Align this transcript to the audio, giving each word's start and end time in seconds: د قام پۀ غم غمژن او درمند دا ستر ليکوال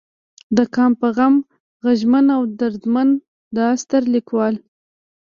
د 0.57 0.59
قام 0.73 0.91
پۀ 0.99 1.07
غم 1.15 1.35
غمژن 1.83 2.25
او 2.35 2.41
درمند 2.59 3.13
دا 3.55 3.67
ستر 3.81 4.01
ليکوال 4.13 4.55